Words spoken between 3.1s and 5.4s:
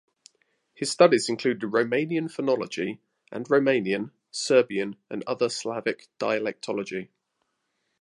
and Romanian, Serbian, and